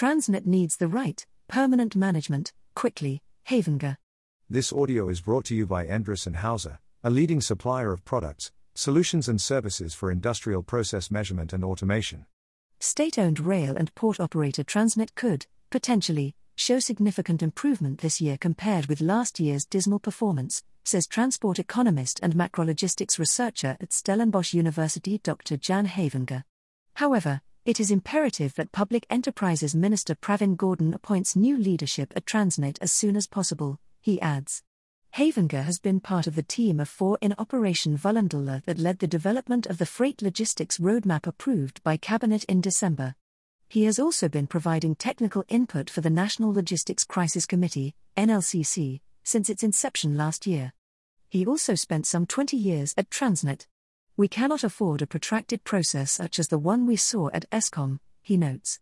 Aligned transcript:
Transnet 0.00 0.46
needs 0.46 0.78
the 0.78 0.88
right, 0.88 1.26
permanent 1.46 1.94
management, 1.94 2.54
quickly, 2.74 3.20
Havenga. 3.50 3.98
This 4.48 4.72
audio 4.72 5.10
is 5.10 5.20
brought 5.20 5.44
to 5.44 5.54
you 5.54 5.66
by 5.66 5.84
Endress 5.84 6.26
and 6.26 6.36
Hauser, 6.36 6.78
a 7.04 7.10
leading 7.10 7.42
supplier 7.42 7.92
of 7.92 8.02
products, 8.06 8.50
solutions 8.74 9.28
and 9.28 9.38
services 9.38 9.92
for 9.92 10.10
industrial 10.10 10.62
process 10.62 11.10
measurement 11.10 11.52
and 11.52 11.62
automation. 11.62 12.24
State-owned 12.78 13.40
rail 13.40 13.76
and 13.76 13.94
port 13.94 14.18
operator 14.18 14.64
Transnet 14.64 15.14
could, 15.14 15.44
potentially, 15.68 16.34
show 16.56 16.78
significant 16.78 17.42
improvement 17.42 17.98
this 18.00 18.22
year 18.22 18.38
compared 18.38 18.86
with 18.86 19.02
last 19.02 19.38
year's 19.38 19.66
dismal 19.66 19.98
performance, 19.98 20.62
says 20.82 21.06
transport 21.06 21.58
economist 21.58 22.18
and 22.22 22.32
macrologistics 22.32 23.18
researcher 23.18 23.76
at 23.82 23.92
Stellenbosch 23.92 24.54
University 24.54 25.18
Dr. 25.18 25.58
Jan 25.58 25.86
Havenga. 25.86 26.44
However, 26.94 27.42
it 27.64 27.78
is 27.78 27.90
imperative 27.90 28.54
that 28.54 28.72
Public 28.72 29.06
Enterprises 29.10 29.74
Minister 29.74 30.14
Pravin 30.14 30.56
Gordhan 30.56 30.94
appoints 30.94 31.36
new 31.36 31.58
leadership 31.58 32.12
at 32.16 32.24
Transnet 32.24 32.78
as 32.80 32.90
soon 32.90 33.16
as 33.16 33.26
possible, 33.26 33.78
he 34.00 34.20
adds. 34.20 34.62
Havenga 35.16 35.64
has 35.64 35.78
been 35.78 36.00
part 36.00 36.26
of 36.26 36.36
the 36.36 36.42
team 36.42 36.80
of 36.80 36.88
four 36.88 37.18
in 37.20 37.34
Operation 37.36 37.98
Vulindlela 37.98 38.64
that 38.64 38.78
led 38.78 39.00
the 39.00 39.06
development 39.06 39.66
of 39.66 39.78
the 39.78 39.86
freight 39.86 40.22
logistics 40.22 40.78
roadmap 40.78 41.26
approved 41.26 41.82
by 41.82 41.96
Cabinet 41.96 42.44
in 42.44 42.60
December. 42.60 43.14
He 43.68 43.84
has 43.84 43.98
also 43.98 44.28
been 44.28 44.46
providing 44.46 44.94
technical 44.94 45.44
input 45.48 45.90
for 45.90 46.00
the 46.00 46.10
National 46.10 46.52
Logistics 46.52 47.04
Crisis 47.04 47.44
Committee, 47.44 47.94
NLCC, 48.16 49.00
since 49.22 49.50
its 49.50 49.62
inception 49.62 50.16
last 50.16 50.46
year. 50.46 50.72
He 51.28 51.44
also 51.44 51.74
spent 51.74 52.06
some 52.06 52.26
20 52.26 52.56
years 52.56 52.94
at 52.96 53.10
Transnet. 53.10 53.66
We 54.20 54.28
cannot 54.28 54.64
afford 54.64 55.00
a 55.00 55.06
protracted 55.06 55.64
process 55.64 56.12
such 56.12 56.38
as 56.38 56.48
the 56.48 56.58
one 56.58 56.84
we 56.84 56.96
saw 56.96 57.30
at 57.32 57.48
Eskom, 57.50 58.00
he 58.20 58.36
notes. 58.36 58.78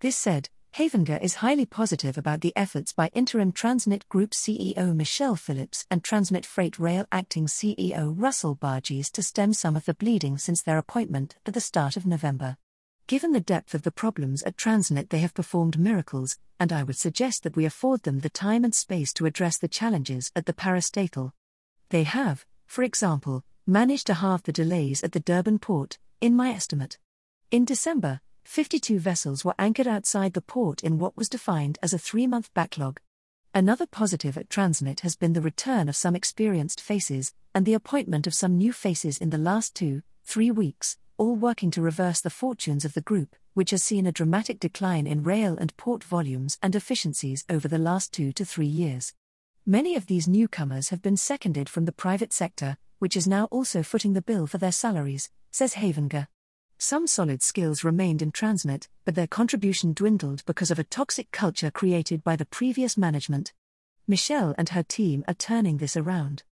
This 0.00 0.16
said, 0.18 0.50
Havenga 0.74 1.18
is 1.22 1.36
highly 1.36 1.64
positive 1.64 2.18
about 2.18 2.42
the 2.42 2.52
efforts 2.54 2.92
by 2.92 3.08
interim 3.14 3.52
Transnet 3.52 4.06
Group 4.10 4.32
CEO 4.32 4.94
Michelle 4.94 5.34
Phillips 5.34 5.86
and 5.90 6.02
Transnet 6.02 6.44
Freight 6.44 6.78
Rail 6.78 7.06
acting 7.10 7.46
CEO 7.46 8.12
Russell 8.14 8.54
Baatjies 8.54 9.10
to 9.12 9.22
stem 9.22 9.54
some 9.54 9.76
of 9.76 9.86
the 9.86 9.94
bleeding 9.94 10.36
since 10.36 10.60
their 10.60 10.76
appointment 10.76 11.36
at 11.46 11.54
the 11.54 11.60
start 11.62 11.96
of 11.96 12.04
November. 12.04 12.58
Given 13.06 13.32
the 13.32 13.40
depth 13.40 13.72
of 13.72 13.84
the 13.84 13.92
problems 13.92 14.42
at 14.42 14.58
Transnet, 14.58 15.08
they 15.08 15.20
have 15.20 15.32
performed 15.32 15.78
miracles, 15.78 16.36
and 16.60 16.70
I 16.70 16.82
would 16.82 16.98
suggest 16.98 17.44
that 17.44 17.56
we 17.56 17.64
afford 17.64 18.02
them 18.02 18.20
the 18.20 18.28
time 18.28 18.62
and 18.62 18.74
space 18.74 19.14
to 19.14 19.24
address 19.24 19.56
the 19.56 19.68
challenges 19.68 20.30
at 20.36 20.44
the 20.44 20.52
parastatal. 20.52 21.32
They 21.88 22.02
have, 22.02 22.44
for 22.66 22.82
example, 22.82 23.42
managed 23.66 24.06
to 24.08 24.14
halve 24.14 24.42
the 24.42 24.52
delays 24.52 25.04
at 25.04 25.12
the 25.12 25.20
Durban 25.20 25.58
port, 25.58 25.98
in 26.20 26.34
my 26.34 26.50
estimate. 26.50 26.98
In 27.50 27.64
December, 27.64 28.20
52 28.44 28.98
vessels 28.98 29.44
were 29.44 29.54
anchored 29.58 29.86
outside 29.86 30.32
the 30.32 30.40
port 30.40 30.82
in 30.82 30.98
what 30.98 31.16
was 31.16 31.28
defined 31.28 31.78
as 31.82 31.92
a 31.92 31.98
three 31.98 32.26
month 32.26 32.52
backlog. 32.54 33.00
Another 33.54 33.86
positive 33.86 34.36
at 34.36 34.48
Transnet 34.48 35.00
has 35.00 35.14
been 35.14 35.34
the 35.34 35.40
return 35.40 35.88
of 35.88 35.96
some 35.96 36.16
experienced 36.16 36.80
faces, 36.80 37.34
and 37.54 37.64
the 37.64 37.74
appointment 37.74 38.26
of 38.26 38.34
some 38.34 38.56
new 38.56 38.72
faces 38.72 39.18
in 39.18 39.30
the 39.30 39.38
last 39.38 39.74
two, 39.74 40.02
three 40.24 40.50
weeks, 40.50 40.96
all 41.18 41.36
working 41.36 41.70
to 41.70 41.82
reverse 41.82 42.20
the 42.20 42.30
fortunes 42.30 42.84
of 42.84 42.94
the 42.94 43.00
group, 43.00 43.36
which 43.54 43.70
has 43.70 43.84
seen 43.84 44.06
a 44.06 44.12
dramatic 44.12 44.58
decline 44.58 45.06
in 45.06 45.22
rail 45.22 45.56
and 45.56 45.76
port 45.76 46.02
volumes 46.02 46.58
and 46.62 46.74
efficiencies 46.74 47.44
over 47.48 47.68
the 47.68 47.78
last 47.78 48.12
two 48.12 48.32
to 48.32 48.44
three 48.44 48.66
years. 48.66 49.12
Many 49.66 49.94
of 49.94 50.06
these 50.06 50.26
newcomers 50.26 50.88
have 50.88 51.02
been 51.02 51.16
seconded 51.16 51.68
from 51.68 51.84
the 51.84 51.92
private 51.92 52.32
sector, 52.32 52.78
which 53.02 53.16
is 53.16 53.26
now 53.26 53.46
also 53.46 53.82
footing 53.82 54.12
the 54.12 54.22
bill 54.22 54.46
for 54.46 54.58
their 54.58 54.70
salaries, 54.70 55.28
says 55.50 55.74
Havenga. 55.74 56.28
Some 56.78 57.08
solid 57.08 57.42
skills 57.42 57.82
remained 57.82 58.22
in 58.22 58.30
Transnet, 58.30 58.86
but 59.04 59.16
their 59.16 59.26
contribution 59.26 59.92
dwindled 59.92 60.44
because 60.46 60.70
of 60.70 60.78
a 60.78 60.84
toxic 60.84 61.32
culture 61.32 61.72
created 61.72 62.22
by 62.22 62.36
the 62.36 62.44
previous 62.44 62.96
management. 62.96 63.52
Michelle 64.06 64.54
and 64.56 64.68
her 64.68 64.84
team 64.84 65.24
are 65.26 65.34
turning 65.34 65.78
this 65.78 65.96
around. 65.96 66.44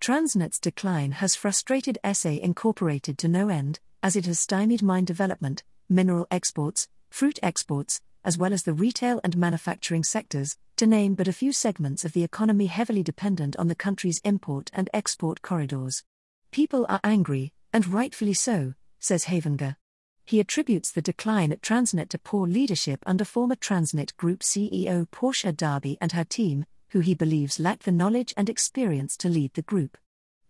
Transnet's 0.00 0.60
decline 0.60 1.10
has 1.10 1.34
frustrated 1.34 1.98
SA 2.12 2.38
Incorporated 2.40 3.18
to 3.18 3.26
no 3.26 3.48
end, 3.48 3.80
as 4.00 4.14
it 4.14 4.26
has 4.26 4.38
stymied 4.38 4.84
mine 4.84 5.06
development, 5.06 5.64
mineral 5.88 6.28
exports, 6.30 6.86
fruit 7.10 7.40
exports, 7.42 8.00
as 8.26 8.36
well 8.36 8.52
as 8.52 8.64
the 8.64 8.74
retail 8.74 9.20
and 9.22 9.36
manufacturing 9.36 10.02
sectors, 10.02 10.58
to 10.74 10.86
name 10.86 11.14
but 11.14 11.28
a 11.28 11.32
few 11.32 11.52
segments 11.52 12.04
of 12.04 12.12
the 12.12 12.24
economy 12.24 12.66
heavily 12.66 13.04
dependent 13.04 13.56
on 13.56 13.68
the 13.68 13.74
country's 13.74 14.20
import 14.24 14.68
and 14.74 14.90
export 14.92 15.40
corridors. 15.40 16.02
People 16.50 16.84
are 16.88 17.00
angry, 17.04 17.52
and 17.72 17.86
rightfully 17.86 18.34
so, 18.34 18.74
says 18.98 19.26
Havenga. 19.26 19.76
He 20.24 20.40
attributes 20.40 20.90
the 20.90 21.00
decline 21.02 21.52
at 21.52 21.62
Transnet 21.62 22.08
to 22.08 22.18
poor 22.18 22.48
leadership 22.48 23.00
under 23.06 23.24
former 23.24 23.54
Transnet 23.54 24.16
Group 24.16 24.40
CEO 24.40 25.08
Portia 25.12 25.52
Derby 25.52 25.96
and 26.00 26.10
her 26.10 26.24
team, 26.24 26.66
who 26.90 26.98
he 26.98 27.14
believes 27.14 27.60
lacked 27.60 27.84
the 27.84 27.92
knowledge 27.92 28.34
and 28.36 28.50
experience 28.50 29.16
to 29.18 29.28
lead 29.28 29.54
the 29.54 29.62
group. 29.62 29.96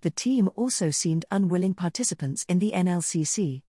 The 0.01 0.11
team 0.11 0.49
also 0.57 0.91
seemed 0.91 1.27
unwilling 1.31 1.75
participants 1.75 2.47
in 2.49 2.59
the 2.59 2.73
NLCC. 2.75 3.61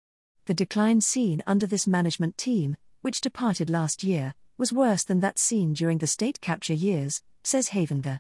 The 0.45 0.53
decline 0.53 1.01
seen 1.01 1.44
under 1.45 1.68
this 1.68 1.85
management 1.85 2.38
team, 2.38 2.78
which 3.07 3.22
departed 3.22 3.69
last 3.69 4.03
year, 4.03 4.34
was 4.57 4.73
worse 4.73 5.06
than 5.06 5.22
that 5.22 5.40
seen 5.40 5.72
during 5.72 6.00
the 6.00 6.06
state 6.06 6.41
capture 6.41 6.73
years, 6.73 7.22
says 7.41 7.69
Havenga. 7.69 8.19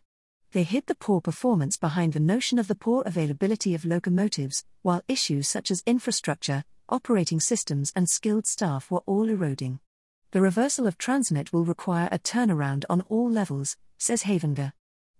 They 0.53 0.63
hid 0.63 0.87
the 0.87 0.95
poor 0.95 1.19
performance 1.19 1.75
behind 1.75 2.13
the 2.13 2.21
notion 2.21 2.57
of 2.57 2.69
the 2.69 2.73
poor 2.73 3.03
availability 3.05 3.75
of 3.75 3.83
locomotives, 3.83 4.63
while 4.83 5.01
issues 5.09 5.49
such 5.49 5.71
as 5.71 5.83
infrastructure, 5.85 6.63
operating 6.87 7.41
systems, 7.41 7.91
and 7.97 8.07
skilled 8.07 8.47
staff 8.47 8.89
were 8.89 9.03
all 9.05 9.27
eroding. 9.27 9.81
The 10.31 10.39
reversal 10.39 10.87
of 10.87 10.97
Transnet 10.97 11.51
will 11.51 11.65
require 11.65 12.07
a 12.09 12.17
turnaround 12.17 12.85
on 12.89 13.01
all 13.09 13.29
levels, 13.29 13.75
says 13.97 14.23
Havenga. 14.23 14.71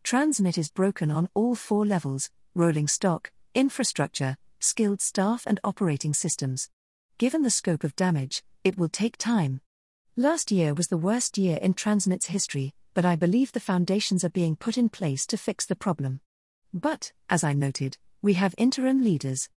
Transnet 0.01 0.57
is 0.57 0.72
broken 0.72 1.11
on 1.11 1.28
all 1.34 1.55
four 1.55 1.85
levels 1.85 2.29
rolling 2.55 2.88
stock, 2.88 3.34
infrastructure, 3.53 4.38
skilled 4.61 5.01
staff, 5.01 5.44
and 5.45 5.59
operating 5.66 6.13
systems. 6.13 6.69
Given 7.17 7.41
the 7.41 7.50
scope 7.50 7.83
of 7.83 7.95
damage, 7.95 8.44
it 8.63 8.78
will 8.78 8.89
take 8.89 9.17
time. 9.17 9.61
Last 10.16 10.51
year 10.51 10.75
was 10.75 10.89
the 10.89 11.00
worst 11.00 11.35
year 11.35 11.57
in 11.57 11.73
Transnet's 11.73 12.28
history, 12.28 12.75
but 12.94 13.05
I 13.05 13.16
believe 13.16 13.51
the 13.51 13.59
foundations 13.59 14.23
are 14.23 14.29
being 14.29 14.55
put 14.55 14.78
in 14.78 14.88
place 14.88 15.25
to 15.28 15.38
fix 15.38 15.66
the 15.66 15.75
problem. 15.75 16.19
But, 16.72 17.13
as 17.28 17.44
I 17.44 17.53
noted, 17.53 17.97
we 18.22 18.33
have 18.33 18.53
interim 18.55 19.03
leaders. 19.03 19.50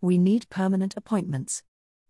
We 0.00 0.18
need 0.18 0.50
permanent 0.50 0.96
appointments. 0.96 1.62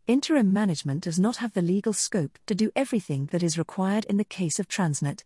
Interim 0.07 0.55
management 0.55 1.05
does 1.05 1.19
not 1.19 1.37
have 1.37 1.53
the 1.53 1.61
legal 1.61 1.93
scope 1.93 2.39
to 2.47 2.55
do 2.55 2.73
everything 2.75 3.27
that 3.27 3.43
is 3.43 3.59
required 3.59 4.07
in 4.07 4.17
the 4.17 4.25
case 4.25 4.59
of 4.59 4.69
Transnet. 4.69 5.23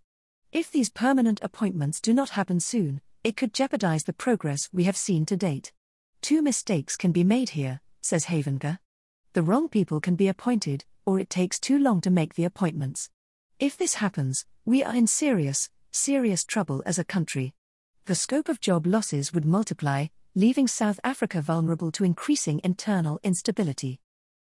If 0.50 0.72
these 0.72 0.90
permanent 0.90 1.38
appointments 1.40 2.00
do 2.00 2.12
not 2.12 2.30
happen 2.30 2.58
soon, 2.58 3.00
it 3.22 3.36
could 3.36 3.54
jeopardize 3.54 4.02
the 4.04 4.12
progress 4.12 4.68
we 4.72 4.84
have 4.84 4.96
seen 4.96 5.24
to 5.26 5.36
date. 5.36 5.72
Two 6.20 6.42
mistakes 6.42 6.96
can 6.96 7.12
be 7.12 7.22
made 7.22 7.50
here, 7.50 7.80
says 8.00 8.24
Havenga. 8.24 8.80
The 9.34 9.42
wrong 9.42 9.68
people 9.68 10.00
can 10.00 10.16
be 10.16 10.28
appointed, 10.28 10.84
or 11.04 11.20
it 11.20 11.28
takes 11.28 11.60
too 11.60 11.78
long 11.78 12.00
to 12.00 12.10
make 12.10 12.34
the 12.34 12.44
appointments. 12.44 13.10
If 13.58 13.76
this 13.76 13.94
happens, 13.94 14.46
we 14.64 14.82
are 14.82 14.94
in 14.94 15.06
serious, 15.06 15.70
serious 15.90 16.44
trouble 16.44 16.82
as 16.86 16.98
a 16.98 17.04
country. 17.04 17.54
The 18.06 18.14
scope 18.14 18.48
of 18.48 18.60
job 18.60 18.86
losses 18.86 19.34
would 19.34 19.44
multiply, 19.44 20.06
leaving 20.34 20.66
South 20.66 20.98
Africa 21.04 21.42
vulnerable 21.42 21.92
to 21.92 22.04
increasing 22.04 22.60
internal 22.64 23.20
instability. 23.22 24.00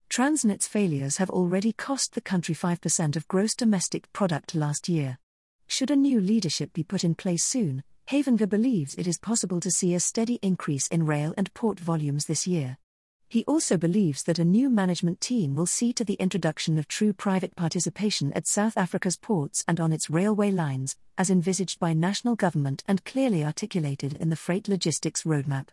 Transnet's 0.09 0.69
failures 0.69 1.17
have 1.17 1.31
already 1.31 1.73
cost 1.73 2.15
the 2.15 2.21
country 2.21 2.55
5% 2.55 3.17
of 3.17 3.27
gross 3.27 3.57
domestic 3.57 4.13
product 4.13 4.55
last 4.55 4.89
year. 4.89 5.19
Should 5.67 5.91
a 5.91 5.97
new 5.97 6.21
leadership 6.21 6.73
be 6.73 6.85
put 6.85 7.03
in 7.03 7.17
place 7.17 7.45
soon, 7.45 7.83
Havenga 8.09 8.49
believes 8.49 8.95
it 8.95 9.09
is 9.09 9.19
possible 9.19 9.59
to 9.61 9.71
see 9.71 9.95
a 9.95 10.01
steady 10.01 10.39
increase 10.43 10.87
in 10.87 11.07
rail 11.07 11.35
and 11.37 11.53
port 11.55 11.81
volumes 11.81 12.27
this 12.27 12.47
year. 12.47 12.79
He 13.37 13.45
also 13.45 13.77
believes 13.77 14.23
that 14.23 14.39
a 14.39 14.47
new 14.47 14.71
management 14.71 15.21
team 15.21 15.55
will 15.55 15.67
see 15.67 15.93
to 15.93 16.07
the 16.07 16.15
introduction 16.15 16.79
of 16.79 16.89
true 16.89 17.13
private 17.13 17.55
participation 17.55 18.33
at 18.33 18.47
South 18.47 18.79
Africa's 18.79 19.19
ports 19.19 19.63
and 19.69 19.79
on 19.79 19.93
its 19.93 20.09
railway 20.09 20.51
lines, 20.51 20.97
as 21.19 21.29
envisaged 21.29 21.79
by 21.79 21.93
national 21.93 22.35
government 22.35 22.83
and 22.89 23.05
clearly 23.05 23.45
articulated 23.45 24.15
in 24.15 24.31
the 24.31 24.37
Freight 24.37 24.69
Logistics 24.69 25.25
Roadmap. 25.25 25.69